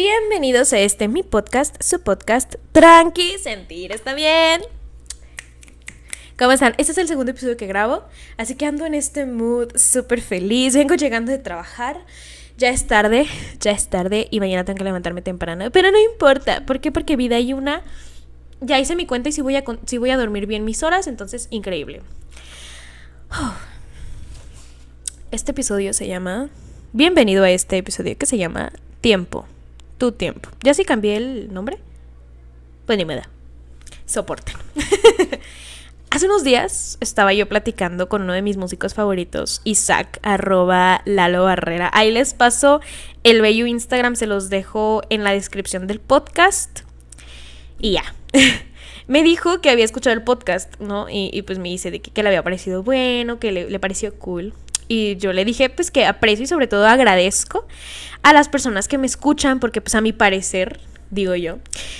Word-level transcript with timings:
Bienvenidos 0.00 0.72
a 0.72 0.78
este 0.78 1.08
mi 1.08 1.24
podcast, 1.24 1.74
su 1.82 2.00
podcast 2.00 2.54
Tranqui, 2.70 3.36
sentir 3.36 3.90
está 3.90 4.14
bien. 4.14 4.62
¿Cómo 6.38 6.52
están? 6.52 6.76
Este 6.78 6.92
es 6.92 6.98
el 6.98 7.08
segundo 7.08 7.32
episodio 7.32 7.56
que 7.56 7.66
grabo, 7.66 8.04
así 8.36 8.54
que 8.54 8.64
ando 8.64 8.86
en 8.86 8.94
este 8.94 9.26
mood 9.26 9.76
súper 9.76 10.20
feliz. 10.20 10.74
Vengo 10.74 10.94
llegando 10.94 11.32
de 11.32 11.38
trabajar. 11.38 12.06
Ya 12.56 12.68
es 12.68 12.86
tarde, 12.86 13.26
ya 13.58 13.72
es 13.72 13.88
tarde 13.88 14.28
y 14.30 14.38
mañana 14.38 14.64
tengo 14.64 14.76
que 14.76 14.84
levantarme 14.84 15.20
temprano. 15.20 15.72
Pero 15.72 15.90
no 15.90 15.98
importa. 15.98 16.64
¿Por 16.64 16.80
qué? 16.80 16.92
Porque 16.92 17.16
vida 17.16 17.34
hay 17.34 17.52
una. 17.52 17.82
Ya 18.60 18.78
hice 18.78 18.94
mi 18.94 19.04
cuenta 19.04 19.30
y 19.30 19.32
si 19.32 19.40
voy 19.40 19.56
a, 19.56 19.64
si 19.84 19.98
voy 19.98 20.10
a 20.10 20.16
dormir 20.16 20.46
bien 20.46 20.64
mis 20.64 20.84
horas, 20.84 21.08
entonces 21.08 21.48
increíble. 21.50 22.02
Este 25.32 25.50
episodio 25.50 25.92
se 25.92 26.06
llama. 26.06 26.50
Bienvenido 26.92 27.42
a 27.42 27.50
este 27.50 27.78
episodio 27.78 28.16
que 28.16 28.26
se 28.26 28.38
llama 28.38 28.70
Tiempo. 29.00 29.44
Tu 29.98 30.12
tiempo. 30.12 30.48
¿Ya 30.62 30.74
sí 30.74 30.84
cambié 30.84 31.16
el 31.16 31.52
nombre? 31.52 31.78
Pues 32.86 32.96
ni 32.96 33.04
me 33.04 33.16
da. 33.16 33.28
Soporten. 34.06 34.56
Hace 36.10 36.26
unos 36.26 36.42
días 36.42 36.96
estaba 37.00 37.34
yo 37.34 37.46
platicando 37.48 38.08
con 38.08 38.22
uno 38.22 38.32
de 38.32 38.40
mis 38.40 38.56
músicos 38.56 38.94
favoritos, 38.94 39.60
Isaac, 39.64 40.20
arroba 40.22 41.02
Lalo 41.04 41.44
Barrera. 41.44 41.90
Ahí 41.92 42.10
les 42.10 42.32
paso 42.32 42.80
el 43.24 43.42
bello 43.42 43.66
Instagram, 43.66 44.16
se 44.16 44.26
los 44.26 44.48
dejo 44.48 45.02
en 45.10 45.22
la 45.22 45.32
descripción 45.32 45.86
del 45.86 46.00
podcast. 46.00 46.80
Y 47.78 47.92
ya. 47.92 48.14
me 49.06 49.22
dijo 49.22 49.60
que 49.60 49.68
había 49.68 49.84
escuchado 49.84 50.14
el 50.14 50.22
podcast, 50.22 50.80
¿no? 50.80 51.08
Y, 51.10 51.42
pues 51.42 51.58
me 51.58 51.68
dice 51.68 51.90
de 51.90 52.00
que, 52.00 52.22
le 52.22 52.28
había 52.28 52.42
parecido 52.42 52.82
bueno, 52.82 53.38
que 53.38 53.52
le, 53.52 53.68
le 53.68 53.78
pareció 53.78 54.14
cool. 54.18 54.54
Y 54.88 55.16
yo 55.16 55.32
le 55.32 55.44
dije 55.44 55.68
pues 55.70 55.90
que 55.90 56.06
aprecio 56.06 56.44
y 56.44 56.48
sobre 56.48 56.66
todo 56.66 56.86
agradezco 56.86 57.66
a 58.22 58.32
las 58.32 58.48
personas 58.48 58.88
que 58.88 58.98
me 58.98 59.06
escuchan 59.06 59.60
porque 59.60 59.80
pues 59.80 59.94
a 59.94 60.00
mi 60.00 60.12
parecer 60.12 60.80
digo 61.10 61.34
yo, 61.34 61.58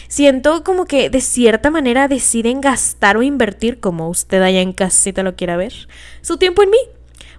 siento 0.09 0.65
como 0.65 0.85
que 0.85 1.11
de 1.11 1.21
cierta 1.21 1.71
manera 1.71 2.09
deciden 2.09 2.61
gastar 2.61 3.17
o 3.17 3.23
invertir, 3.23 3.81
como 3.81 4.09
usted 4.09 4.43
allá 4.43 4.61
en 4.61 4.73
casita 4.73 5.23
lo 5.23 5.35
quiera 5.35 5.57
ver, 5.57 5.73
su 6.21 6.37
tiempo 6.37 6.63
en 6.63 6.71
mí. 6.71 6.79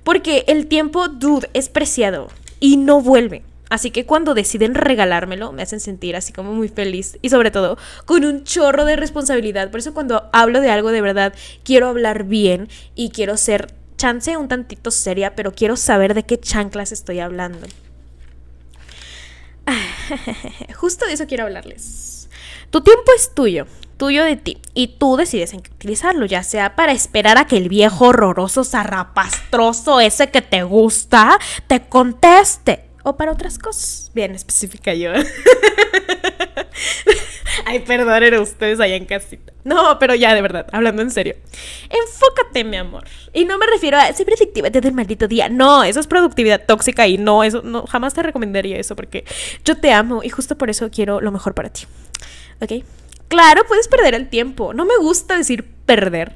Porque 0.03 0.45
el 0.47 0.67
tiempo, 0.67 1.07
dude, 1.07 1.49
es 1.53 1.69
preciado 1.69 2.29
y 2.59 2.77
no 2.77 3.01
vuelve. 3.01 3.43
Así 3.69 3.91
que 3.91 4.05
cuando 4.05 4.33
deciden 4.33 4.73
regalármelo, 4.73 5.51
me 5.51 5.61
hacen 5.61 5.79
sentir 5.79 6.15
así 6.15 6.33
como 6.33 6.53
muy 6.53 6.69
feliz 6.69 7.19
y 7.21 7.29
sobre 7.29 7.51
todo 7.51 7.77
con 8.05 8.25
un 8.25 8.43
chorro 8.43 8.85
de 8.85 8.95
responsabilidad. 8.95 9.69
Por 9.69 9.79
eso 9.79 9.93
cuando 9.93 10.27
hablo 10.33 10.61
de 10.61 10.71
algo 10.71 10.89
de 10.89 11.01
verdad, 11.01 11.33
quiero 11.63 11.87
hablar 11.87 12.23
bien 12.23 12.67
y 12.95 13.11
quiero 13.11 13.37
ser 13.37 13.71
chance 13.99 14.37
un 14.37 14.47
tantito 14.47 14.89
seria, 14.89 15.35
pero 15.35 15.51
quiero 15.51 15.75
saber 15.75 16.15
de 16.15 16.23
qué 16.23 16.39
chanclas 16.39 16.91
estoy 16.91 17.19
hablando. 17.19 17.67
Justo 20.75 21.05
de 21.05 21.13
eso 21.13 21.27
quiero 21.27 21.43
hablarles. 21.43 22.29
Tu 22.71 22.81
tiempo 22.81 23.11
es 23.15 23.35
tuyo, 23.35 23.67
tuyo 23.97 24.23
de 24.23 24.37
ti, 24.37 24.61
y 24.73 24.87
tú 24.87 25.17
decides 25.17 25.53
en 25.53 25.61
qué 25.61 25.71
utilizarlo, 25.71 26.25
ya 26.25 26.43
sea 26.43 26.75
para 26.75 26.93
esperar 26.93 27.37
a 27.37 27.45
que 27.45 27.57
el 27.57 27.67
viejo 27.67 28.07
horroroso 28.07 28.63
zarrapastroso 28.63 29.99
ese 29.99 30.29
que 30.29 30.41
te 30.41 30.63
gusta 30.63 31.37
te 31.67 31.81
conteste, 31.81 32.85
o 33.03 33.17
para 33.17 33.31
otras 33.31 33.59
cosas. 33.59 34.11
Bien 34.13 34.33
específica 34.33 34.93
yo. 34.93 35.11
Ay, 37.65 37.79
perdonen 37.79 38.39
ustedes 38.39 38.79
allá 38.79 38.95
en 38.95 39.05
casita. 39.05 39.53
No, 39.63 39.97
pero 39.99 40.15
ya, 40.15 40.33
de 40.33 40.41
verdad, 40.41 40.67
hablando 40.71 41.01
en 41.01 41.11
serio. 41.11 41.35
Enfócate, 41.89 42.63
mi 42.63 42.77
amor. 42.77 43.03
Y 43.33 43.45
no 43.45 43.57
me 43.57 43.67
refiero 43.67 43.97
a 43.97 44.11
ser 44.13 44.25
predictiva 44.25 44.69
desde 44.69 44.87
el 44.87 44.93
maldito 44.93 45.27
día. 45.27 45.49
No, 45.49 45.83
eso 45.83 45.99
es 45.99 46.07
productividad 46.07 46.65
tóxica 46.65 47.07
y 47.07 47.17
no, 47.17 47.43
eso 47.43 47.61
no, 47.63 47.85
jamás 47.85 48.13
te 48.13 48.23
recomendaría 48.23 48.77
eso 48.77 48.95
porque 48.95 49.25
yo 49.63 49.77
te 49.77 49.91
amo 49.91 50.23
y 50.23 50.29
justo 50.29 50.57
por 50.57 50.69
eso 50.69 50.89
quiero 50.89 51.21
lo 51.21 51.31
mejor 51.31 51.53
para 51.53 51.69
ti. 51.69 51.83
¿Ok? 52.61 52.83
Claro, 53.27 53.63
puedes 53.67 53.87
perder 53.87 54.15
el 54.15 54.27
tiempo. 54.27 54.73
No 54.73 54.85
me 54.85 54.97
gusta 54.97 55.37
decir 55.37 55.63
perder, 55.85 56.35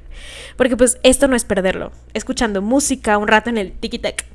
porque 0.55 0.77
pues 0.77 0.97
esto 1.03 1.27
no 1.27 1.35
es 1.35 1.45
perderlo. 1.45 1.91
Escuchando 2.13 2.61
música 2.61 3.17
un 3.17 3.27
rato 3.27 3.49
en 3.49 3.57
el 3.57 3.79
tiki-tac 3.79 4.25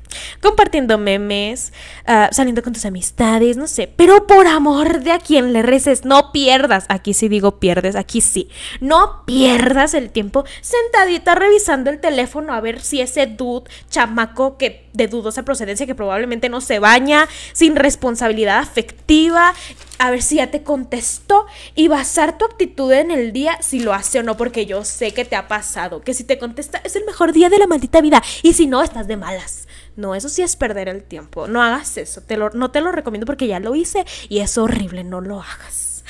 compartiendo 0.41 0.97
memes, 0.97 1.73
ah, 2.05 2.29
saliendo 2.31 2.63
con 2.63 2.73
tus 2.73 2.85
amistades, 2.85 3.57
no 3.57 3.67
sé. 3.67 3.91
Pero 3.95 4.27
por 4.27 4.47
amor 4.47 5.01
de 5.01 5.11
a 5.11 5.19
quien 5.19 5.53
le 5.53 5.61
reces, 5.61 6.05
no 6.05 6.31
pierdas. 6.31 6.85
Aquí 6.89 7.13
sí 7.13 7.29
digo 7.29 7.59
pierdes, 7.59 7.95
aquí 7.95 8.21
sí. 8.21 8.49
No 8.79 9.23
pierdas 9.25 9.93
el 9.93 10.09
tiempo 10.09 10.45
sentadita 10.61 11.35
revisando 11.35 11.89
el 11.89 11.99
teléfono 11.99 12.53
a 12.53 12.61
ver 12.61 12.81
si 12.81 13.01
ese 13.01 13.27
dude, 13.27 13.69
chamaco 13.89 14.57
que 14.57 14.89
de 14.93 15.07
dudosa 15.07 15.43
procedencia, 15.43 15.85
que 15.85 15.95
probablemente 15.95 16.49
no 16.49 16.61
se 16.61 16.79
baña, 16.79 17.27
sin 17.53 17.75
responsabilidad 17.75 18.59
afectiva, 18.59 19.53
a 19.99 20.11
ver 20.11 20.21
si 20.21 20.37
ya 20.37 20.47
te 20.47 20.63
contestó 20.63 21.45
y 21.75 21.89
basar 21.89 22.37
tu 22.37 22.45
actitud 22.45 22.91
en 22.91 23.11
el 23.11 23.33
día 23.33 23.61
si 23.61 23.81
lo 23.81 23.93
hace 23.93 24.19
o 24.19 24.23
no, 24.23 24.37
porque 24.37 24.65
yo 24.65 24.85
sé 24.85 25.11
que 25.11 25.25
te 25.25 25.35
ha 25.35 25.47
pasado, 25.47 25.68
que 26.03 26.13
si 26.13 26.23
te 26.23 26.39
contesta 26.39 26.81
es 26.83 26.95
el 26.95 27.05
mejor 27.05 27.31
día 27.31 27.49
de 27.49 27.59
la 27.59 27.67
maldita 27.67 28.01
vida 28.01 28.23
y 28.43 28.53
si 28.53 28.67
no, 28.67 28.81
estás 28.81 29.07
de 29.07 29.17
malas. 29.17 29.67
No, 29.95 30.15
eso 30.15 30.29
sí 30.29 30.41
es 30.41 30.55
perder 30.55 30.87
el 30.87 31.03
tiempo. 31.03 31.47
No 31.47 31.61
hagas 31.61 31.97
eso. 31.97 32.21
Te 32.21 32.37
lo, 32.37 32.49
no 32.51 32.71
te 32.71 32.81
lo 32.81 32.91
recomiendo 32.91 33.25
porque 33.25 33.47
ya 33.47 33.59
lo 33.59 33.75
hice 33.75 34.05
y 34.29 34.39
es 34.39 34.57
horrible. 34.57 35.03
No 35.03 35.21
lo 35.21 35.41
hagas. 35.41 36.03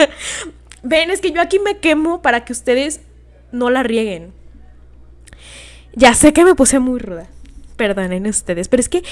Ven, 0.82 1.10
es 1.10 1.20
que 1.20 1.32
yo 1.32 1.40
aquí 1.40 1.58
me 1.58 1.78
quemo 1.78 2.22
para 2.22 2.44
que 2.44 2.52
ustedes 2.52 3.00
no 3.50 3.70
la 3.70 3.82
rieguen. 3.82 4.32
Ya 5.94 6.14
sé 6.14 6.32
que 6.32 6.44
me 6.44 6.54
puse 6.54 6.78
muy 6.78 7.00
ruda. 7.00 7.26
Perdonen 7.76 8.26
ustedes, 8.26 8.68
pero 8.68 8.80
es 8.80 8.88
que 8.88 9.02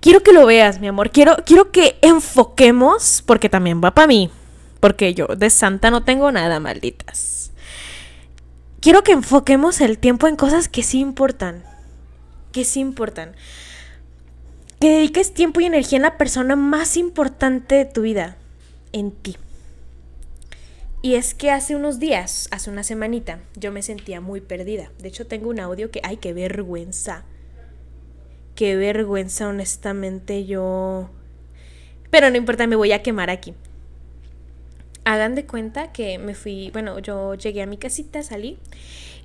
quiero 0.00 0.22
que 0.22 0.32
lo 0.32 0.46
veas, 0.46 0.80
mi 0.80 0.88
amor. 0.88 1.10
Quiero, 1.10 1.36
quiero 1.44 1.70
que 1.70 1.98
enfoquemos, 2.02 3.22
porque 3.26 3.48
también 3.48 3.80
va 3.82 3.92
para 3.92 4.06
mí. 4.06 4.30
Porque 4.78 5.14
yo 5.14 5.26
de 5.26 5.50
santa 5.50 5.90
no 5.90 6.04
tengo 6.04 6.30
nada, 6.32 6.60
malditas. 6.60 7.29
Quiero 8.80 9.02
que 9.02 9.12
enfoquemos 9.12 9.80
el 9.80 9.98
tiempo 9.98 10.26
en 10.26 10.36
cosas 10.36 10.68
que 10.68 10.82
sí 10.82 11.00
importan. 11.00 11.62
Que 12.52 12.64
sí 12.64 12.80
importan 12.80 13.34
que 14.80 14.88
dediques 14.88 15.34
tiempo 15.34 15.60
y 15.60 15.66
energía 15.66 15.96
en 15.96 16.02
la 16.02 16.16
persona 16.16 16.56
más 16.56 16.96
importante 16.96 17.74
de 17.74 17.84
tu 17.84 18.00
vida, 18.00 18.38
en 18.92 19.12
ti. 19.12 19.36
Y 21.02 21.14
es 21.14 21.34
que 21.34 21.50
hace 21.50 21.76
unos 21.76 21.98
días, 21.98 22.48
hace 22.50 22.70
una 22.70 22.82
semanita, 22.82 23.40
yo 23.56 23.72
me 23.72 23.82
sentía 23.82 24.22
muy 24.22 24.40
perdida. 24.40 24.90
De 24.98 25.08
hecho, 25.08 25.26
tengo 25.26 25.50
un 25.50 25.60
audio 25.60 25.90
que, 25.90 26.00
ay, 26.02 26.16
qué 26.16 26.32
vergüenza. 26.32 27.24
Qué 28.54 28.74
vergüenza, 28.74 29.48
honestamente, 29.48 30.46
yo... 30.46 31.10
Pero 32.10 32.30
no 32.30 32.36
importa, 32.36 32.66
me 32.66 32.76
voy 32.76 32.92
a 32.92 33.02
quemar 33.02 33.28
aquí. 33.28 33.54
Hagan 35.04 35.34
de 35.34 35.46
cuenta 35.46 35.92
que 35.92 36.18
me 36.18 36.34
fui, 36.34 36.70
bueno, 36.72 36.98
yo 36.98 37.34
llegué 37.34 37.62
a 37.62 37.66
mi 37.66 37.76
casita, 37.76 38.22
salí 38.22 38.58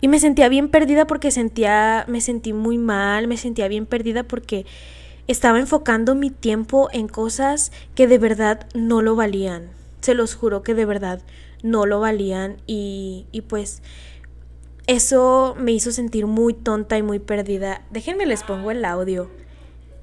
y 0.02 0.08
me 0.08 0.20
sentía 0.20 0.50
bien 0.50 0.70
perdida 0.70 1.08
porque 1.08 1.32
sentía, 1.32 2.06
me 2.08 2.22
sentí 2.22 2.54
muy 2.54 2.78
mal, 2.78 3.28
me 3.28 3.38
sentía 3.38 3.68
bien 3.68 3.86
perdida 3.86 4.24
porque 4.24 4.66
estaba 5.28 5.60
enfocando 5.60 6.16
mi 6.16 6.30
tiempo 6.30 6.90
en 6.92 7.08
cosas 7.08 7.72
que 7.96 8.08
de 8.08 8.18
verdad 8.18 8.68
no 8.74 9.02
lo 9.02 9.16
valían. 9.16 9.70
Se 10.02 10.14
los 10.14 10.36
juro 10.36 10.62
que 10.62 10.76
de 10.76 10.86
verdad 10.86 11.22
no 11.64 11.86
lo 11.86 12.00
valían 12.00 12.58
y, 12.68 13.26
y 13.32 13.42
pues 13.42 13.82
eso 14.88 15.56
me 15.58 15.72
hizo 15.72 15.92
sentir 15.92 16.28
muy 16.28 16.54
tonta 16.54 16.98
y 16.98 17.02
muy 17.02 17.20
perdida. 17.20 17.82
Déjenme 17.90 18.26
les 18.28 18.44
pongo 18.44 18.70
el 18.70 18.86
audio. 18.86 19.32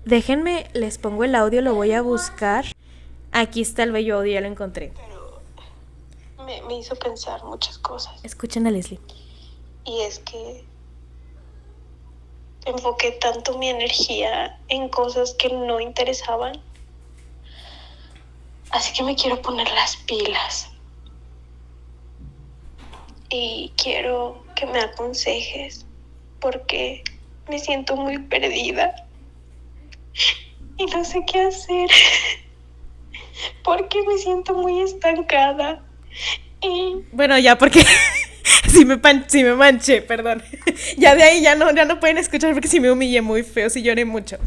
Déjenme 0.05 0.67
les 0.73 0.99
pongo 0.99 1.23
el 1.23 1.37
audio, 1.37 1.63
lo 1.63 1.75
voy 1.75 1.93
a 1.93 2.03
buscar. 2.03 2.65
Aquí 3.31 3.61
está 3.61 3.85
el 3.85 3.93
bello 3.93 4.19
audio, 4.19 4.33
ya 4.33 4.41
lo 4.41 4.49
encontré. 4.49 4.93
Me 6.67 6.79
hizo 6.79 6.95
pensar 6.97 7.43
muchas 7.45 7.79
cosas. 7.79 8.23
Escuchen 8.25 8.67
a 8.67 8.71
Leslie. 8.71 9.01
Y 9.85 10.01
es 10.03 10.19
que 10.21 10.65
enfoqué 12.65 13.13
tanto 13.13 13.59
mi 13.59 13.69
energía 13.69 14.59
en 14.69 14.89
cosas 14.89 15.35
que 15.35 15.49
no 15.49 15.81
interesaban. 15.81 16.61
Así 18.71 18.93
que 18.93 19.03
me 19.03 19.17
quiero 19.17 19.41
poner 19.43 19.71
las 19.71 19.97
pilas. 19.97 20.71
Y 23.31 23.73
quiero 23.77 24.45
que 24.55 24.67
me 24.67 24.81
aconsejes 24.81 25.87
porque 26.41 27.03
me 27.49 27.59
siento 27.59 27.97
muy 27.97 28.19
perdida 28.19 28.95
y 30.77 30.87
no 30.87 31.05
sé 31.05 31.25
qué 31.27 31.43
hacer 31.43 31.89
porque 33.65 34.03
me 34.03 34.19
siento 34.19 34.55
muy 34.55 34.81
estancada. 34.81 35.83
Y 36.63 36.97
bueno, 37.13 37.39
ya 37.39 37.59
porque 37.59 37.85
si 38.69 38.85
me, 38.85 38.97
me 38.97 39.55
manché, 39.55 40.03
perdón. 40.03 40.43
ya 40.97 41.15
de 41.15 41.23
ahí 41.23 41.43
ya 41.43 41.55
no, 41.55 41.73
ya 41.75 41.85
no 41.85 42.01
pueden 42.01 42.19
escuchar 42.19 42.53
porque 42.53 42.69
si 42.69 42.81
me 42.81 42.91
humillé 42.91 43.21
muy 43.23 43.43
feo, 43.43 43.69
si 43.71 43.83
lloré 43.83 44.05
mucho. 44.05 44.39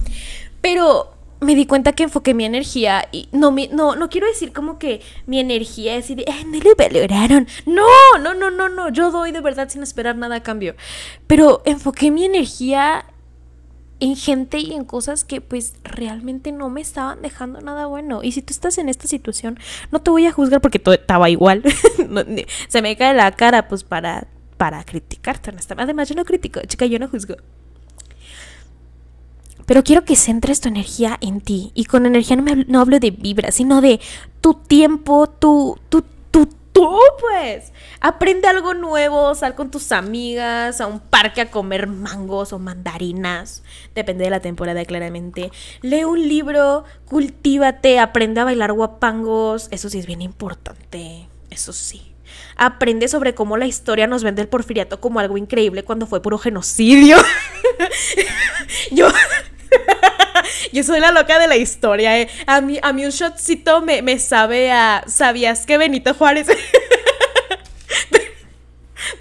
Pero 0.62 1.16
me 1.42 1.56
di 1.56 1.66
cuenta 1.66 1.94
que 1.94 2.04
enfoqué 2.04 2.34
mi 2.34 2.46
energía 2.46 3.08
y 3.12 3.28
no, 3.32 3.54
no, 3.72 3.96
no 3.96 4.10
quiero 4.10 4.28
decir 4.28 4.54
como 4.54 4.80
que 4.80 5.02
mi 5.28 5.40
energía 5.40 5.96
es 5.96 6.08
de, 6.08 6.26
no 6.48 6.60
lo 6.60 6.76
valoraron. 6.76 7.48
No, 7.66 7.88
no, 8.22 8.34
no, 8.34 8.50
no, 8.50 8.70
no, 8.70 8.90
yo 8.90 9.12
doy 9.12 9.32
de 9.32 9.42
verdad 9.42 9.70
sin 9.70 9.84
esperar 9.84 10.16
nada 10.16 10.38
a 10.38 10.44
cambio. 10.44 10.76
Pero 11.28 11.62
enfoqué 11.66 12.12
mi 12.12 12.26
energía 12.26 13.06
en 14.00 14.16
gente 14.16 14.60
y 14.60 14.74
en 14.74 14.84
cosas 14.84 15.24
que 15.24 15.42
pues 15.42 15.74
realmente 15.84 16.52
no 16.52 16.70
me 16.70 16.82
estaban 16.82 17.22
dejando 17.22 17.62
nada 17.62 17.86
bueno. 17.86 18.24
Y 18.24 18.32
si 18.32 18.42
tú 18.42 18.52
estás 18.52 18.78
en 18.78 18.90
esta 18.90 19.08
situación, 19.08 19.58
no 19.92 20.02
te 20.02 20.12
voy 20.12 20.26
a 20.28 20.32
juzgar 20.32 20.62
porque 20.62 20.80
todo 20.80 20.96
estaba 20.96 21.30
igual. 21.30 21.64
se 22.68 22.82
me 22.82 22.96
cae 22.98 23.14
la 23.14 23.32
cara 23.32 23.68
pues 23.68 23.84
para, 23.84 24.28
para 24.58 24.84
criticarte, 24.84 25.52
Además, 25.78 26.10
yo 26.10 26.16
no 26.16 26.26
critico, 26.26 26.60
chica, 26.68 26.86
yo 26.86 27.00
no 27.00 27.08
juzgo. 27.08 27.36
Pero 29.66 29.84
quiero 29.84 30.06
que 30.06 30.16
centres 30.16 30.62
tu 30.62 30.70
energía 30.70 31.18
en 31.22 31.42
ti. 31.42 31.72
Y 31.74 31.86
con 31.86 32.06
energía 32.06 32.36
no, 32.36 32.44
me, 32.44 32.56
no 32.66 32.82
hablo 32.82 33.00
de 33.00 33.12
vibra, 33.12 33.52
sino 33.52 33.82
de 33.82 34.00
tu 34.42 34.54
tiempo, 34.54 35.28
tu, 35.28 35.78
tu, 35.90 36.04
tu, 36.32 36.48
tú, 36.76 37.00
pues. 37.20 37.72
Aprende 38.02 38.48
algo 38.48 38.74
nuevo, 38.76 39.34
sal 39.34 39.56
con 39.56 39.72
tus 39.72 39.92
amigas 39.92 40.82
a 40.82 40.88
un 40.88 41.00
parque 41.00 41.42
a 41.42 41.50
comer 41.50 41.88
mangos 41.88 42.54
o 42.54 42.60
mandarinas. 42.60 43.64
Depende 43.96 44.26
de 44.26 44.30
la 44.30 44.42
temporada, 44.42 44.84
claramente. 44.86 45.52
Lee 45.82 46.04
un 46.04 46.28
libro, 46.28 46.84
cultívate, 47.06 47.98
aprende 47.98 48.42
a 48.42 48.44
bailar 48.44 48.74
guapangos. 48.74 49.70
Eso 49.72 49.90
sí 49.90 50.00
es 50.00 50.06
bien 50.06 50.22
importante. 50.22 51.28
Eso 51.50 51.72
sí. 51.72 52.12
Aprende 52.58 53.08
sobre 53.08 53.34
cómo 53.34 53.56
la 53.56 53.66
historia 53.66 54.08
nos 54.08 54.24
vende 54.24 54.42
el 54.42 54.50
porfiriato 54.50 55.00
como 55.00 55.20
algo 55.20 55.38
increíble 55.38 55.84
cuando 55.84 56.06
fue 56.06 56.22
puro 56.22 56.38
genocidio. 56.38 57.18
Yo. 58.92 59.08
Yo 60.72 60.84
soy 60.84 61.00
la 61.00 61.12
loca 61.12 61.40
de 61.40 61.48
la 61.48 61.58
historia, 61.58 62.20
¿eh? 62.20 62.30
A 62.48 62.62
mí, 62.62 62.80
a 62.82 62.94
mí 62.94 63.06
un 63.06 63.12
shotcito 63.12 63.82
me, 63.82 64.02
me 64.02 64.20
sabe 64.20 64.72
a. 64.72 65.04
¿Sabías 65.08 65.66
que 65.66 65.78
Benito 65.78 66.14
Juárez.? 66.14 66.48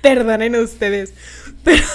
Perdonen 0.03 0.55
ustedes. 0.57 1.15
Pero. 1.63 1.83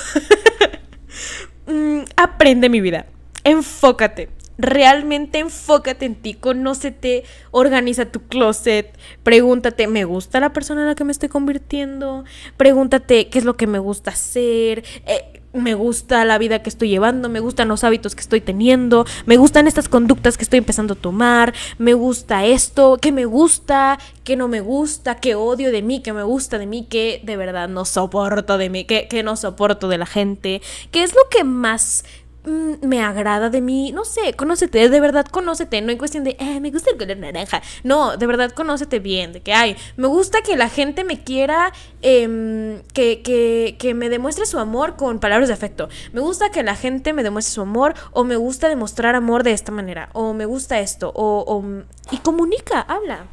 Mm, 1.69 2.05
aprende 2.17 2.67
mi 2.67 2.81
vida. 2.81 3.05
Enfócate. 3.43 4.29
Realmente 4.57 5.39
enfócate 5.39 6.05
en 6.05 6.15
ti, 6.15 6.33
conócete, 6.33 7.23
organiza 7.51 8.07
tu 8.07 8.27
closet, 8.27 8.91
pregúntate, 9.23 9.87
¿me 9.87 10.03
gusta 10.03 10.41
la 10.41 10.51
persona 10.51 10.81
en 10.81 10.87
la 10.87 10.95
que 10.95 11.05
me 11.05 11.13
estoy 11.13 11.29
convirtiendo? 11.29 12.25
Pregúntate 12.57 13.29
qué 13.29 13.39
es 13.39 13.45
lo 13.45 13.55
que 13.55 13.67
me 13.67 13.79
gusta 13.79 14.11
hacer. 14.11 14.83
Eh, 15.05 15.38
me 15.53 15.73
gusta 15.73 16.25
la 16.25 16.37
vida 16.37 16.61
que 16.61 16.69
estoy 16.69 16.89
llevando, 16.89 17.29
me 17.29 17.39
gustan 17.39 17.67
los 17.67 17.83
hábitos 17.83 18.15
que 18.15 18.21
estoy 18.21 18.41
teniendo, 18.41 19.05
me 19.25 19.37
gustan 19.37 19.67
estas 19.67 19.89
conductas 19.89 20.37
que 20.37 20.43
estoy 20.43 20.59
empezando 20.59 20.93
a 20.93 20.97
tomar, 20.97 21.53
me 21.77 21.93
gusta 21.93 22.45
esto, 22.45 22.97
que 22.97 23.11
me 23.11 23.25
gusta, 23.25 23.99
que 24.23 24.35
no 24.35 24.47
me 24.47 24.61
gusta, 24.61 25.15
que 25.15 25.35
odio 25.35 25.71
de 25.71 25.81
mí, 25.81 26.01
que 26.01 26.13
me 26.13 26.23
gusta 26.23 26.57
de 26.59 26.67
mí, 26.67 26.85
que 26.87 27.21
de 27.23 27.37
verdad 27.37 27.67
no 27.67 27.85
soporto 27.85 28.57
de 28.57 28.69
mí, 28.69 28.85
que, 28.85 29.07
que 29.07 29.23
no 29.23 29.35
soporto 29.35 29.87
de 29.87 29.97
la 29.97 30.05
gente, 30.05 30.61
que 30.91 31.03
es 31.03 31.13
lo 31.13 31.21
que 31.29 31.43
más 31.43 32.05
me 32.45 33.01
agrada 33.01 33.50
de 33.50 33.62
mí, 33.62 33.91
no 33.91 34.06
sé, 34.06 34.33
conócete, 34.33 34.88
de 34.88 35.00
verdad 35.00 35.25
conócete, 35.25 35.81
no 35.81 35.91
en 35.91 35.97
cuestión 35.97 36.24
de, 36.24 36.38
eh, 36.39 36.59
me 36.62 36.71
gusta 36.71 36.91
el 36.91 36.97
color 36.97 37.18
naranja, 37.18 37.62
no, 37.83 38.15
de 38.15 38.27
verdad 38.27 38.51
conócete 38.51 39.00
bien, 39.00 39.33
de 39.33 39.41
que 39.41 39.53
hay, 39.53 39.75
me 39.97 40.07
gusta 40.07 40.41
que 40.41 40.56
la 40.56 40.69
gente 40.69 41.03
me 41.03 41.24
quiera, 41.24 41.74
em, 42.01 42.81
que, 42.94 43.21
que, 43.21 43.75
que 43.77 43.94
me 43.94 44.09
demuestre 44.09 44.45
su 44.45 44.57
amor 44.57 44.95
con 44.95 45.19
palabras 45.19 45.50
de 45.50 45.53
afecto, 45.53 45.89
me 46.13 46.21
gusta 46.21 46.50
que 46.50 46.63
la 46.63 46.75
gente 46.75 47.12
me 47.12 47.24
demuestre 47.24 47.53
su 47.53 47.62
amor 47.62 47.94
o 48.12 48.24
me 48.24 48.38
gusta 48.38 48.69
demostrar 48.69 49.15
amor 49.15 49.44
de 49.44 49.51
esta 49.51 49.71
manera, 49.74 50.09
o 50.13 50.33
me 50.33 50.45
gusta 50.45 50.80
esto, 50.80 51.12
o, 51.13 51.44
o 51.45 51.63
y 52.12 52.18
comunica, 52.19 52.80
habla, 52.81 53.25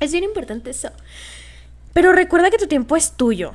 es 0.00 0.12
bien 0.12 0.24
importante 0.24 0.70
eso, 0.70 0.90
pero 1.92 2.12
recuerda 2.12 2.50
que 2.50 2.58
tu 2.58 2.66
tiempo 2.66 2.96
es 2.96 3.12
tuyo, 3.12 3.52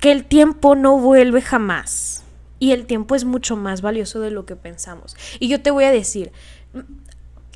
que 0.00 0.10
el 0.10 0.24
tiempo 0.24 0.74
no 0.74 0.98
vuelve 0.98 1.40
jamás 1.40 2.13
y 2.64 2.72
el 2.72 2.86
tiempo 2.86 3.14
es 3.14 3.26
mucho 3.26 3.56
más 3.56 3.82
valioso 3.82 4.20
de 4.20 4.30
lo 4.30 4.46
que 4.46 4.56
pensamos. 4.56 5.14
Y 5.38 5.48
yo 5.48 5.60
te 5.60 5.70
voy 5.70 5.84
a 5.84 5.90
decir, 5.90 6.32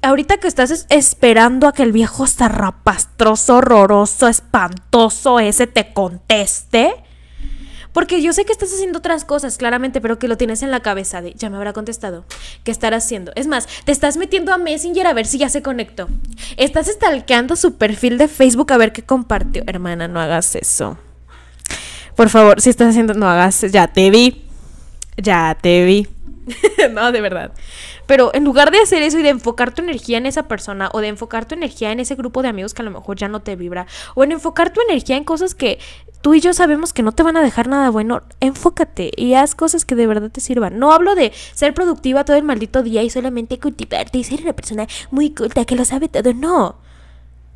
ahorita 0.03 0.37
que 0.37 0.49
estás 0.49 0.85
esperando 0.91 1.67
a 1.67 1.73
que 1.73 1.83
el 1.83 1.93
viejo 1.93 2.27
zarrapastroso, 2.27 3.57
horroroso, 3.57 4.29
espantoso 4.29 5.41
ese 5.41 5.67
te 5.67 5.95
conteste, 5.95 6.93
porque 7.95 8.21
yo 8.21 8.35
sé 8.35 8.45
que 8.45 8.53
estás 8.53 8.71
haciendo 8.71 8.99
otras 8.99 9.25
cosas, 9.25 9.57
claramente, 9.57 10.03
pero 10.03 10.19
que 10.19 10.29
lo 10.29 10.37
tienes 10.37 10.63
en 10.63 10.71
la 10.71 10.81
cabeza 10.81 11.23
de, 11.23 11.33
ya 11.33 11.49
me 11.49 11.57
habrá 11.57 11.73
contestado, 11.73 12.27
¿qué 12.65 12.71
estarás 12.71 13.07
haciendo? 13.07 13.33
Es 13.35 13.47
más, 13.47 13.67
te 13.87 13.93
estás 13.93 14.19
metiendo 14.19 14.53
a 14.53 14.59
Messenger 14.59 15.07
a 15.07 15.15
ver 15.15 15.25
si 15.25 15.39
ya 15.39 15.49
se 15.49 15.63
conectó. 15.63 16.07
Estás 16.59 16.87
stalkeando 16.89 17.57
su 17.57 17.77
perfil 17.77 18.19
de 18.19 18.29
Facebook 18.29 18.75
a 18.75 18.77
ver 18.77 18.93
qué 18.93 19.03
compartió. 19.03 19.63
Hermana, 19.67 20.07
no 20.07 20.21
hagas 20.21 20.55
eso. 20.55 20.99
Por 22.15 22.29
favor, 22.29 22.61
si 22.61 22.69
estás 22.69 22.89
haciendo, 22.91 23.15
no 23.15 23.27
hagas, 23.27 23.63
ya 23.73 23.89
te 23.89 24.11
vi. 24.11 24.48
Ya 25.19 25.57
te 25.61 25.85
vi. 25.85 26.07
no, 26.93 27.13
de 27.13 27.21
verdad. 27.21 27.53
Pero 28.07 28.31
en 28.35 28.45
lugar 28.45 28.71
de 28.71 28.81
hacer 28.81 29.03
eso 29.03 29.19
y 29.19 29.23
de 29.23 29.29
enfocar 29.29 29.75
tu 29.75 29.83
energía 29.83 30.19
en 30.19 30.27
esa 30.27 30.49
persona 30.49 30.89
o 30.93 31.01
de 31.01 31.09
enfocar 31.09 31.47
tu 31.47 31.55
energía 31.55 31.93
en 31.93 32.01
ese 32.01 32.15
grupo 32.15 32.43
de 32.43 32.49
amigos 32.49 32.73
que 32.73 32.83
a 32.83 32.85
lo 32.85 32.91
mejor 32.91 33.17
ya 33.17 33.29
no 33.29 33.41
te 33.41 33.57
vibra 33.57 33.87
o 34.15 34.25
en 34.25 34.33
enfocar 34.33 34.73
tu 34.73 34.81
energía 34.81 35.17
en 35.17 35.25
cosas 35.25 35.55
que 35.55 35.79
tú 36.23 36.35
y 36.35 36.41
yo 36.41 36.55
sabemos 36.55 36.93
que 36.93 37.03
no 37.03 37.13
te 37.13 37.23
van 37.23 37.37
a 37.37 37.43
dejar 37.43 37.69
nada 37.69 37.91
bueno, 37.91 38.23
enfócate 38.41 39.11
y 39.15 39.35
haz 39.35 39.55
cosas 39.55 39.85
que 39.85 39.95
de 39.95 40.07
verdad 40.07 40.31
te 40.31 40.41
sirvan. 40.41 40.79
No 40.79 40.93
hablo 40.93 41.15
de 41.15 41.33
ser 41.53 41.75
productiva 41.75 42.25
todo 42.25 42.37
el 42.37 42.45
maldito 42.45 42.83
día 42.83 43.03
y 43.03 43.11
solamente 43.11 43.59
cultivarte 43.59 44.19
y 44.19 44.25
ser 44.25 44.41
una 44.43 44.55
persona 44.55 44.87
muy 45.11 45.31
culta 45.31 45.65
que 45.65 45.77
lo 45.77 45.85
sabe 45.85 46.09
todo, 46.09 46.33
no. 46.33 46.77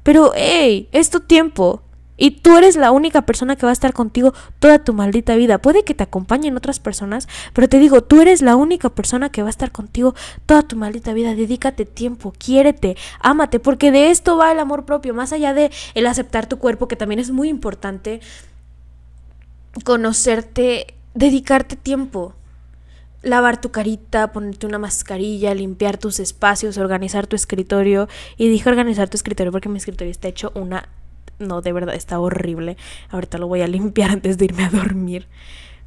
Pero, 0.02 0.32
hey, 0.34 0.88
es 0.92 1.10
tu 1.10 1.20
tiempo. 1.20 1.82
Y 2.16 2.32
tú 2.32 2.56
eres 2.56 2.76
la 2.76 2.90
única 2.90 3.22
persona 3.22 3.56
que 3.56 3.66
va 3.66 3.70
a 3.70 3.72
estar 3.72 3.92
contigo 3.92 4.34
toda 4.58 4.78
tu 4.84 4.92
maldita 4.92 5.34
vida. 5.34 5.58
Puede 5.58 5.82
que 5.82 5.94
te 5.94 6.04
acompañen 6.04 6.56
otras 6.56 6.78
personas, 6.78 7.26
pero 7.52 7.68
te 7.68 7.78
digo, 7.78 8.02
tú 8.02 8.20
eres 8.20 8.42
la 8.42 8.54
única 8.56 8.90
persona 8.90 9.30
que 9.30 9.42
va 9.42 9.48
a 9.48 9.50
estar 9.50 9.72
contigo 9.72 10.14
toda 10.46 10.62
tu 10.62 10.76
maldita 10.76 11.14
vida. 11.14 11.34
Dedícate 11.34 11.84
tiempo, 11.84 12.32
quiérete, 12.36 12.96
ámate, 13.20 13.60
porque 13.60 13.90
de 13.90 14.10
esto 14.10 14.36
va 14.36 14.52
el 14.52 14.58
amor 14.58 14.84
propio, 14.84 15.14
más 15.14 15.32
allá 15.32 15.54
de 15.54 15.70
el 15.94 16.06
aceptar 16.06 16.46
tu 16.46 16.58
cuerpo, 16.58 16.88
que 16.88 16.96
también 16.96 17.18
es 17.18 17.30
muy 17.30 17.48
importante 17.48 18.20
conocerte, 19.84 20.94
dedicarte 21.14 21.76
tiempo 21.76 22.34
lavar 23.22 23.60
tu 23.60 23.70
carita, 23.70 24.32
ponerte 24.32 24.66
una 24.66 24.78
mascarilla, 24.78 25.54
limpiar 25.54 25.96
tus 25.96 26.20
espacios, 26.20 26.76
organizar 26.76 27.26
tu 27.26 27.36
escritorio. 27.36 28.08
Y 28.36 28.48
dije 28.48 28.68
organizar 28.68 29.08
tu 29.08 29.16
escritorio 29.16 29.52
porque 29.52 29.68
mi 29.68 29.78
escritorio 29.78 30.10
está 30.10 30.28
hecho 30.28 30.50
una 30.54 30.88
no, 31.42 31.60
de 31.60 31.72
verdad 31.72 31.94
está 31.94 32.18
horrible. 32.18 32.76
Ahorita 33.10 33.38
lo 33.38 33.46
voy 33.46 33.60
a 33.60 33.66
limpiar 33.68 34.10
antes 34.10 34.38
de 34.38 34.46
irme 34.46 34.64
a 34.64 34.70
dormir. 34.70 35.26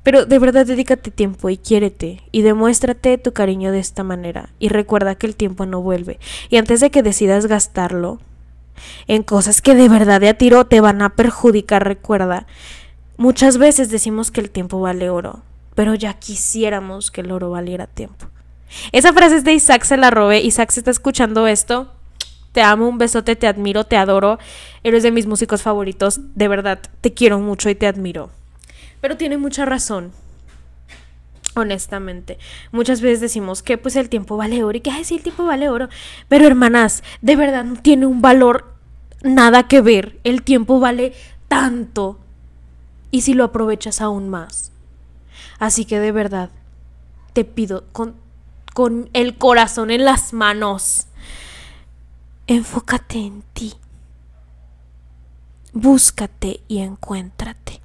Pero 0.04 0.28
de 0.28 0.38
verdad 0.38 0.68
dedícate 0.68 1.10
tiempo 1.10 1.50
y 1.50 1.58
quiérete 1.58 2.22
y 2.32 2.44
demuéstrate 2.44 3.18
tu 3.18 3.34
cariño 3.34 3.72
de 3.72 3.80
esta 3.80 4.04
manera. 4.04 4.50
Y 4.60 4.70
recuerda 4.70 5.16
que 5.16 5.26
el 5.26 5.36
tiempo 5.36 5.66
no 5.66 5.82
vuelve. 5.82 6.20
Y 6.50 6.58
antes 6.58 6.80
de 6.80 6.92
que 6.92 7.02
decidas 7.02 7.48
gastarlo 7.48 8.20
en 9.08 9.24
cosas 9.24 9.64
que 9.64 9.74
de 9.74 9.90
verdad 9.90 10.22
de 10.22 10.30
a 10.30 10.38
tiro 10.38 10.66
te 10.66 10.80
van 10.80 11.02
a 11.02 11.16
perjudicar, 11.16 11.88
recuerda, 11.88 12.46
muchas 13.18 13.58
veces 13.58 13.90
decimos 13.90 14.30
que 14.30 14.42
el 14.42 14.52
tiempo 14.52 14.80
vale 14.80 15.10
oro, 15.10 15.42
pero 15.74 15.96
ya 15.96 16.14
quisiéramos 16.14 17.10
que 17.10 17.22
el 17.22 17.32
oro 17.32 17.50
valiera 17.50 17.88
tiempo. 17.88 18.28
Esa 18.92 19.14
frase 19.14 19.38
es 19.38 19.44
de 19.44 19.54
Isaac, 19.54 19.84
se 19.86 19.98
la 19.98 20.12
robé. 20.12 20.42
Isaac, 20.42 20.70
se 20.70 20.82
está 20.82 20.92
escuchando 20.92 21.48
esto, 21.48 21.92
te 22.56 22.62
amo, 22.62 22.88
un 22.88 22.98
besote, 22.98 23.36
te 23.36 23.48
admiro, 23.48 23.84
te 23.84 23.98
adoro. 23.98 24.40
Eres 24.82 25.04
de 25.04 25.12
mis 25.12 25.28
músicos 25.28 25.62
favoritos. 25.62 26.22
De 26.36 26.48
verdad, 26.48 26.80
te 27.02 27.14
quiero 27.14 27.38
mucho 27.38 27.70
y 27.70 27.76
te 27.76 27.86
admiro. 27.86 28.30
Pero 29.02 29.18
tiene 29.18 29.38
mucha 29.38 29.66
razón. 29.66 30.14
Honestamente, 31.54 32.40
muchas 32.72 33.02
veces 33.02 33.20
decimos 33.20 33.62
que 33.62 33.78
pues 33.78 33.98
el 33.98 34.08
tiempo 34.08 34.38
vale 34.38 34.64
oro 34.64 34.78
y 34.78 34.80
que 34.80 34.90
ay, 34.90 35.04
sí, 35.04 35.16
el 35.16 35.22
tiempo 35.24 35.44
vale 35.44 35.68
oro. 35.68 35.90
Pero 36.30 36.48
hermanas, 36.48 37.04
de 37.22 37.36
verdad 37.36 37.66
no 37.66 37.76
tiene 37.76 38.06
un 38.06 38.22
valor 38.22 38.74
nada 39.22 39.68
que 39.68 39.82
ver. 39.82 40.18
El 40.24 40.42
tiempo 40.42 40.80
vale 40.80 41.12
tanto. 41.50 42.20
Y 43.12 43.22
si 43.22 43.34
lo 43.34 43.44
aprovechas 43.44 44.00
aún 44.00 44.30
más. 44.30 44.72
Así 45.60 45.84
que 45.84 46.00
de 46.00 46.14
verdad, 46.14 46.52
te 47.34 47.44
pido 47.44 47.84
con, 47.92 48.16
con 48.74 49.10
el 49.12 49.36
corazón 49.36 49.92
en 49.92 50.06
las 50.06 50.32
manos 50.32 51.08
Enfócate 52.48 53.18
en 53.18 53.44
ti. 53.54 53.74
Búscate 55.74 56.62
y 56.68 56.80
encuéntrate. 56.80 57.82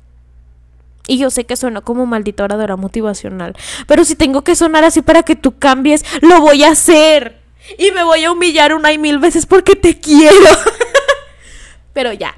Y 1.07 1.19
yo 1.19 1.31
sé 1.31 1.45
que 1.45 1.57
suena 1.57 1.81
como 1.81 2.07
maldita 2.07 2.45
oradora 2.45 2.76
motivacional, 2.76 3.57
pero 3.87 4.05
si 4.05 4.14
tengo 4.14 4.43
que 4.43 4.55
sonar 4.55 4.85
así 4.85 5.02
para 5.02 5.23
que 5.23 5.35
tú 5.35 5.59
cambies, 5.59 6.05
lo 6.21 6.40
voy 6.40 6.62
a 6.62 6.71
hacer. 6.71 7.40
Y 7.79 7.90
me 7.90 8.05
voy 8.05 8.25
a 8.25 8.33
humillar 8.33 8.75
una 8.75 8.93
y 8.93 8.99
mil 8.99 9.19
veces 9.19 9.47
porque 9.47 9.76
te 9.76 9.99
quiero. 9.99 10.37
pero 11.93 12.12
ya. 12.12 12.37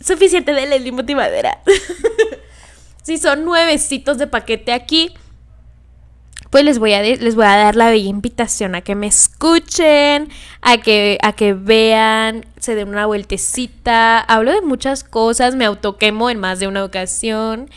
Suficiente 0.00 0.52
de 0.52 0.66
Leslie 0.66 0.92
Motivadera. 0.92 1.62
si 3.02 3.18
son 3.18 3.44
nuevecitos 3.44 4.18
de 4.18 4.26
paquete 4.26 4.72
aquí, 4.72 5.14
pues 6.52 6.66
les 6.66 6.78
voy 6.78 6.92
a, 6.92 7.00
les 7.00 7.34
voy 7.34 7.46
a 7.46 7.56
dar 7.56 7.76
la 7.76 7.88
bella 7.88 8.10
invitación 8.10 8.74
a 8.74 8.82
que 8.82 8.94
me 8.94 9.06
escuchen, 9.06 10.28
a 10.60 10.76
que, 10.76 11.16
a 11.22 11.32
que 11.32 11.54
vean, 11.54 12.44
se 12.60 12.74
den 12.74 12.90
una 12.90 13.06
vueltecita. 13.06 14.20
Hablo 14.20 14.52
de 14.52 14.60
muchas 14.60 15.02
cosas, 15.02 15.54
me 15.54 15.64
autoquemo 15.64 16.28
en 16.28 16.38
más 16.38 16.60
de 16.60 16.66
una 16.66 16.84
ocasión. 16.84 17.70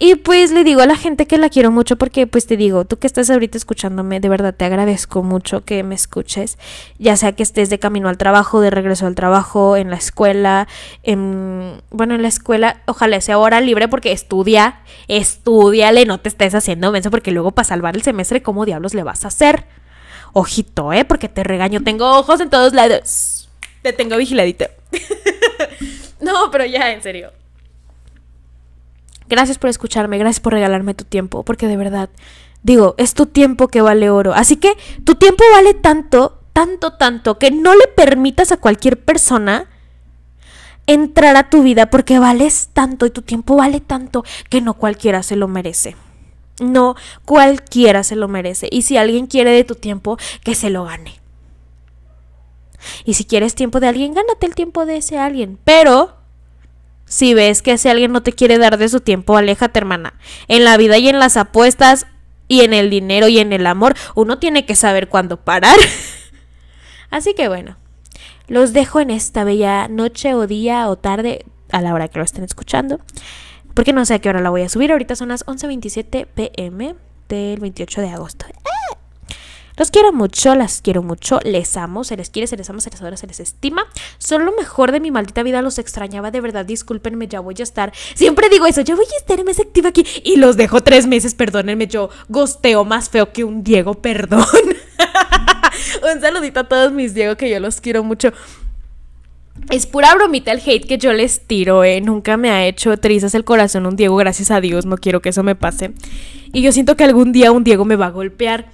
Y 0.00 0.14
pues 0.14 0.52
le 0.52 0.62
digo 0.62 0.80
a 0.80 0.86
la 0.86 0.96
gente 0.96 1.26
que 1.26 1.38
la 1.38 1.48
quiero 1.48 1.72
mucho 1.72 1.96
porque 1.96 2.26
pues 2.28 2.46
te 2.46 2.56
digo, 2.56 2.84
tú 2.84 2.98
que 2.98 3.08
estás 3.08 3.30
ahorita 3.30 3.58
escuchándome, 3.58 4.20
de 4.20 4.28
verdad 4.28 4.54
te 4.54 4.64
agradezco 4.64 5.24
mucho 5.24 5.64
que 5.64 5.82
me 5.82 5.96
escuches, 5.96 6.56
ya 6.98 7.16
sea 7.16 7.32
que 7.32 7.42
estés 7.42 7.68
de 7.68 7.80
camino 7.80 8.08
al 8.08 8.16
trabajo, 8.16 8.60
de 8.60 8.70
regreso 8.70 9.06
al 9.06 9.16
trabajo, 9.16 9.76
en 9.76 9.90
la 9.90 9.96
escuela, 9.96 10.68
en, 11.02 11.82
bueno, 11.90 12.14
en 12.14 12.22
la 12.22 12.28
escuela, 12.28 12.80
ojalá 12.86 13.20
sea 13.20 13.38
hora 13.38 13.60
libre 13.60 13.88
porque 13.88 14.12
estudia, 14.12 14.80
estudiale, 15.08 16.06
no 16.06 16.18
te 16.20 16.28
estés 16.28 16.54
haciendo 16.54 16.92
menso 16.92 17.10
porque 17.10 17.32
luego 17.32 17.50
para 17.50 17.66
salvar 17.66 17.96
el 17.96 18.02
semestre, 18.02 18.40
¿cómo 18.40 18.64
diablos 18.64 18.94
le 18.94 19.02
vas 19.02 19.24
a 19.24 19.28
hacer? 19.28 19.64
Ojito, 20.32 20.92
¿eh? 20.92 21.04
Porque 21.04 21.28
te 21.28 21.42
regaño, 21.42 21.82
tengo 21.82 22.18
ojos 22.18 22.40
en 22.40 22.50
todos 22.50 22.72
lados. 22.72 23.48
Te 23.82 23.92
tengo 23.92 24.16
vigiladito. 24.16 24.66
no, 26.20 26.50
pero 26.52 26.64
ya, 26.66 26.92
en 26.92 27.02
serio. 27.02 27.32
Gracias 29.28 29.58
por 29.58 29.68
escucharme, 29.68 30.18
gracias 30.18 30.40
por 30.40 30.54
regalarme 30.54 30.94
tu 30.94 31.04
tiempo, 31.04 31.42
porque 31.42 31.66
de 31.66 31.76
verdad, 31.76 32.08
digo, 32.62 32.94
es 32.96 33.14
tu 33.14 33.26
tiempo 33.26 33.68
que 33.68 33.82
vale 33.82 34.10
oro. 34.10 34.32
Así 34.32 34.56
que 34.56 34.72
tu 35.04 35.16
tiempo 35.16 35.44
vale 35.52 35.74
tanto, 35.74 36.40
tanto, 36.52 36.94
tanto, 36.94 37.38
que 37.38 37.50
no 37.50 37.74
le 37.74 37.86
permitas 37.88 38.52
a 38.52 38.56
cualquier 38.56 38.98
persona 38.98 39.68
entrar 40.86 41.36
a 41.36 41.50
tu 41.50 41.62
vida 41.62 41.90
porque 41.90 42.18
vales 42.18 42.70
tanto 42.72 43.04
y 43.04 43.10
tu 43.10 43.20
tiempo 43.20 43.56
vale 43.56 43.80
tanto 43.80 44.24
que 44.48 44.62
no 44.62 44.74
cualquiera 44.74 45.22
se 45.22 45.36
lo 45.36 45.46
merece. 45.46 45.96
No 46.60 46.96
cualquiera 47.24 48.02
se 48.02 48.16
lo 48.16 48.26
merece. 48.26 48.68
Y 48.72 48.82
si 48.82 48.96
alguien 48.96 49.26
quiere 49.26 49.52
de 49.52 49.64
tu 49.64 49.74
tiempo, 49.74 50.16
que 50.42 50.54
se 50.54 50.70
lo 50.70 50.84
gane. 50.84 51.20
Y 53.04 53.14
si 53.14 53.24
quieres 53.24 53.54
tiempo 53.54 53.78
de 53.78 53.88
alguien, 53.88 54.14
gánate 54.14 54.46
el 54.46 54.54
tiempo 54.54 54.86
de 54.86 54.96
ese 54.96 55.18
alguien. 55.18 55.58
Pero 55.64 56.17
si 57.08 57.34
ves 57.34 57.62
que 57.62 57.72
ese 57.72 57.90
alguien 57.90 58.12
no 58.12 58.22
te 58.22 58.32
quiere 58.32 58.58
dar 58.58 58.78
de 58.78 58.88
su 58.88 59.00
tiempo, 59.00 59.36
aléjate, 59.36 59.78
hermana. 59.78 60.14
En 60.46 60.64
la 60.64 60.76
vida 60.76 60.98
y 60.98 61.08
en 61.08 61.18
las 61.18 61.36
apuestas 61.36 62.06
y 62.48 62.60
en 62.60 62.74
el 62.74 62.90
dinero 62.90 63.28
y 63.28 63.38
en 63.38 63.52
el 63.52 63.66
amor, 63.66 63.94
uno 64.14 64.38
tiene 64.38 64.66
que 64.66 64.76
saber 64.76 65.08
cuándo 65.08 65.38
parar. 65.38 65.78
Así 67.10 67.34
que 67.34 67.48
bueno, 67.48 67.76
los 68.46 68.72
dejo 68.72 69.00
en 69.00 69.10
esta 69.10 69.44
bella 69.44 69.88
noche 69.88 70.34
o 70.34 70.46
día 70.46 70.88
o 70.88 70.96
tarde 70.96 71.44
a 71.70 71.80
la 71.80 71.94
hora 71.94 72.08
que 72.08 72.18
lo 72.18 72.24
estén 72.24 72.44
escuchando. 72.44 73.00
Porque 73.74 73.92
no 73.92 74.04
sé 74.04 74.14
a 74.14 74.18
qué 74.18 74.28
hora 74.28 74.40
la 74.40 74.50
voy 74.50 74.62
a 74.62 74.68
subir. 74.68 74.90
Ahorita 74.90 75.14
son 75.14 75.28
las 75.28 75.46
11.27 75.46 76.26
pm 76.26 76.96
del 77.28 77.60
28 77.60 78.00
de 78.00 78.08
agosto. 78.08 78.46
Los 79.78 79.92
quiero 79.92 80.12
mucho, 80.12 80.54
las 80.56 80.80
quiero 80.82 81.02
mucho, 81.02 81.38
les 81.44 81.76
amo, 81.76 82.02
se 82.02 82.16
les 82.16 82.30
quiere, 82.30 82.48
se 82.48 82.56
les 82.56 82.68
ama, 82.68 82.80
se 82.80 82.90
les 82.90 83.00
adora, 83.00 83.16
se 83.16 83.28
les 83.28 83.38
estima. 83.38 83.86
Son 84.18 84.44
lo 84.44 84.52
mejor 84.52 84.90
de 84.90 84.98
mi 84.98 85.10
maldita 85.10 85.44
vida, 85.44 85.62
los 85.62 85.78
extrañaba, 85.78 86.30
de 86.32 86.40
verdad, 86.40 86.64
discúlpenme, 86.66 87.28
ya 87.28 87.40
voy 87.40 87.54
a 87.60 87.62
estar. 87.62 87.92
Siempre 88.14 88.48
digo 88.48 88.66
eso, 88.66 88.80
ya 88.80 88.96
voy 88.96 89.04
a 89.04 89.16
estar 89.16 89.44
más 89.44 89.60
activa 89.60 89.90
aquí. 89.90 90.04
Y 90.24 90.36
los 90.36 90.56
dejo 90.56 90.82
tres 90.82 91.06
meses, 91.06 91.34
perdónenme, 91.34 91.86
yo 91.86 92.10
gosteo 92.28 92.84
más 92.84 93.08
feo 93.08 93.32
que 93.32 93.44
un 93.44 93.62
Diego, 93.62 93.94
perdón. 93.94 94.44
un 96.14 96.20
saludito 96.20 96.60
a 96.60 96.64
todos 96.64 96.92
mis 96.92 97.14
Diego, 97.14 97.36
que 97.36 97.48
yo 97.48 97.60
los 97.60 97.80
quiero 97.80 98.02
mucho. 98.02 98.32
Es 99.70 99.86
pura 99.86 100.14
bromita 100.14 100.50
el 100.50 100.60
hate 100.64 100.86
que 100.86 100.98
yo 100.98 101.12
les 101.12 101.46
tiro, 101.46 101.84
eh. 101.84 102.00
Nunca 102.00 102.36
me 102.36 102.50
ha 102.50 102.66
hecho 102.66 102.96
trizas 102.96 103.34
el 103.34 103.44
corazón 103.44 103.86
un 103.86 103.96
Diego, 103.96 104.16
gracias 104.16 104.50
a 104.50 104.60
Dios. 104.60 104.86
No 104.86 104.96
quiero 104.96 105.20
que 105.20 105.28
eso 105.28 105.42
me 105.42 105.54
pase. 105.54 105.92
Y 106.52 106.62
yo 106.62 106.72
siento 106.72 106.96
que 106.96 107.04
algún 107.04 107.32
día 107.32 107.52
un 107.52 107.64
Diego 107.64 107.84
me 107.84 107.96
va 107.96 108.06
a 108.06 108.10
golpear. 108.10 108.70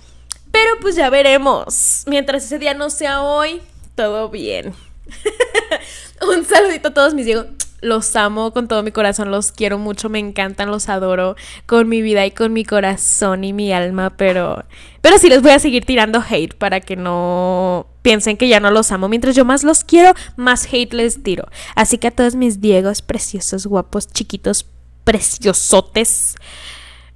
Pero 0.64 0.80
pues 0.80 0.96
ya 0.96 1.10
veremos. 1.10 2.04
Mientras 2.06 2.44
ese 2.44 2.58
día 2.58 2.72
no 2.72 2.88
sea 2.88 3.20
hoy, 3.20 3.60
todo 3.94 4.30
bien. 4.30 4.72
un 6.26 6.42
saludito 6.46 6.88
a 6.88 6.94
todos 6.94 7.12
mis 7.12 7.26
Diego. 7.26 7.44
Los 7.82 8.16
amo 8.16 8.50
con 8.54 8.66
todo 8.66 8.82
mi 8.82 8.90
corazón, 8.90 9.30
los 9.30 9.52
quiero 9.52 9.76
mucho, 9.76 10.08
me 10.08 10.18
encantan, 10.18 10.70
los 10.70 10.88
adoro 10.88 11.36
con 11.66 11.86
mi 11.86 12.00
vida 12.00 12.24
y 12.24 12.30
con 12.30 12.54
mi 12.54 12.64
corazón 12.64 13.44
y 13.44 13.52
mi 13.52 13.74
alma, 13.74 14.16
pero 14.16 14.64
pero 15.02 15.18
sí 15.18 15.28
les 15.28 15.42
voy 15.42 15.50
a 15.50 15.58
seguir 15.58 15.84
tirando 15.84 16.24
hate 16.26 16.54
para 16.54 16.80
que 16.80 16.96
no 16.96 17.86
piensen 18.00 18.38
que 18.38 18.48
ya 18.48 18.58
no 18.58 18.70
los 18.70 18.90
amo. 18.90 19.06
Mientras 19.10 19.36
yo 19.36 19.44
más 19.44 19.64
los 19.64 19.84
quiero, 19.84 20.14
más 20.36 20.66
hate 20.72 20.94
les 20.94 21.22
tiro. 21.22 21.46
Así 21.74 21.98
que 21.98 22.06
a 22.06 22.10
todos 22.10 22.36
mis 22.36 22.62
Diegos 22.62 23.02
preciosos, 23.02 23.66
guapos, 23.66 24.08
chiquitos, 24.08 24.64
preciosotes, 25.04 26.36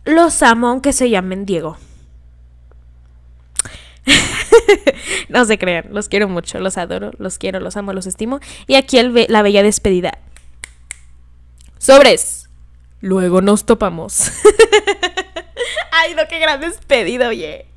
los 0.05 0.43
amo 0.43 0.69
aunque 0.69 0.93
se 0.93 1.09
llamen 1.09 1.47
Diego. 1.47 1.79
no 5.29 5.45
se 5.45 5.59
crean, 5.59 5.87
los 5.91 6.09
quiero 6.09 6.29
mucho, 6.29 6.59
los 6.61 6.77
adoro, 6.77 7.11
los 7.19 7.39
quiero, 7.39 7.61
los 7.61 7.77
amo, 7.77 7.93
los 7.93 8.07
estimo. 8.07 8.41
Y 8.67 8.75
aquí 8.75 8.99
el 8.99 9.27
la 9.29 9.43
bella 9.43 9.63
despedida. 9.63 10.19
Sobres. 11.79 12.49
Luego 13.01 13.41
nos 13.41 13.65
topamos. 13.65 14.33
Ay, 15.93 16.15
no, 16.15 16.27
qué 16.29 16.39
gran 16.41 16.61
despedida, 16.61 17.29
oye. 17.29 17.68